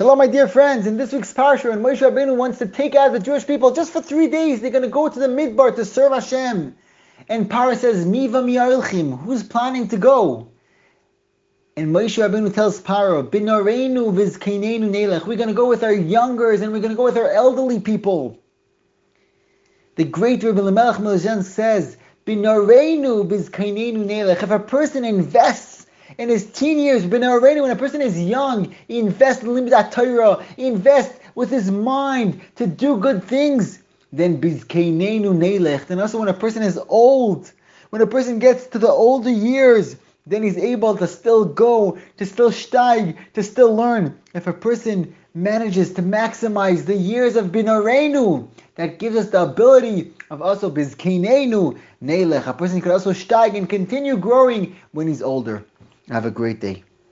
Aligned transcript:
Hello, 0.00 0.16
my 0.16 0.28
dear 0.28 0.48
friends. 0.48 0.86
In 0.86 0.96
this 0.96 1.12
week's 1.12 1.34
parsha, 1.34 1.68
when 1.68 1.82
Moshe 1.82 2.00
Rabbeinu 2.00 2.34
wants 2.34 2.56
to 2.60 2.66
take 2.66 2.94
out 2.94 3.12
the 3.12 3.20
Jewish 3.20 3.46
people 3.46 3.72
just 3.72 3.92
for 3.92 4.00
three 4.00 4.28
days, 4.28 4.62
they're 4.62 4.70
going 4.70 4.82
to 4.82 4.88
go 4.88 5.06
to 5.06 5.18
the 5.18 5.26
midbar 5.26 5.76
to 5.76 5.84
serve 5.84 6.14
Hashem. 6.14 6.74
And 7.28 7.50
Paro 7.50 7.76
says, 7.76 8.06
Miva 8.06 8.42
mi'arilchim. 8.42 9.20
Who's 9.20 9.42
planning 9.42 9.88
to 9.88 9.98
go? 9.98 10.52
And 11.76 11.94
Moshe 11.94 12.16
Rabbeinu 12.16 12.54
tells 12.54 12.80
Paro, 12.80 13.28
Binareinu 13.28 14.10
vizkeinenu 14.14 14.88
nelech. 14.90 15.26
We're 15.26 15.36
going 15.36 15.48
to 15.48 15.54
go 15.54 15.68
with 15.68 15.84
our 15.84 15.92
youngers 15.92 16.62
and 16.62 16.72
we're 16.72 16.80
going 16.80 16.92
to 16.92 16.96
go 16.96 17.04
with 17.04 17.18
our 17.18 17.30
elderly 17.30 17.80
people. 17.80 18.38
The 19.96 20.04
great 20.04 20.42
Rabbi 20.42 20.60
Lemelech 20.60 20.96
Melazhan 20.96 21.42
says, 21.44 21.98
Binareinu 22.24 23.28
vizkeinenu 23.28 24.06
nelech. 24.06 24.42
If 24.42 24.50
a 24.50 24.60
person 24.60 25.04
invests 25.04 25.84
in 26.18 26.28
his 26.28 26.50
teen 26.50 26.78
years, 26.78 27.04
when 27.04 27.22
a 27.22 27.76
person 27.76 28.00
is 28.00 28.20
young, 28.20 28.74
he 28.88 28.98
invests 28.98 29.42
in 29.42 29.50
Limdat 29.50 29.92
Torah, 29.92 30.44
invests 30.56 31.18
with 31.34 31.50
his 31.50 31.70
mind 31.70 32.40
to 32.56 32.66
do 32.66 32.96
good 32.98 33.24
things. 33.24 33.82
Then 34.12 34.40
bizkeinenu 34.40 35.32
nelech. 35.36 35.86
Then 35.86 36.00
also 36.00 36.18
when 36.18 36.28
a 36.28 36.34
person 36.34 36.64
is 36.64 36.78
old, 36.88 37.52
when 37.90 38.02
a 38.02 38.06
person 38.06 38.40
gets 38.40 38.66
to 38.68 38.78
the 38.78 38.88
older 38.88 39.30
years, 39.30 39.96
then 40.26 40.42
he's 40.42 40.58
able 40.58 40.96
to 40.96 41.06
still 41.06 41.44
go, 41.44 41.98
to 42.16 42.26
still 42.26 42.50
steig, 42.50 43.16
to 43.34 43.42
still 43.42 43.74
learn. 43.74 44.18
If 44.34 44.46
a 44.48 44.52
person 44.52 45.14
manages 45.32 45.92
to 45.94 46.02
maximize 46.02 46.86
the 46.86 46.96
years 46.96 47.36
of 47.36 47.46
binarenu, 47.46 48.48
that 48.74 48.98
gives 48.98 49.16
us 49.16 49.30
the 49.30 49.42
ability 49.42 50.12
of 50.30 50.42
also 50.42 50.70
bizkeinenu 50.70 51.78
nelech. 52.02 52.46
A 52.48 52.52
person 52.52 52.80
could 52.80 52.92
also 52.92 53.12
steig 53.12 53.56
and 53.56 53.68
continue 53.68 54.16
growing 54.16 54.76
when 54.92 55.06
he's 55.06 55.22
older. 55.22 55.64
Have 56.10 56.26
a 56.26 56.30
great 56.30 56.60
day. 56.60 56.89